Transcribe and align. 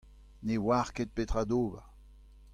ne 0.45 0.55
oar 0.67 0.87
ket 0.95 1.13
petra 1.15 1.43
d'ober. 1.49 1.85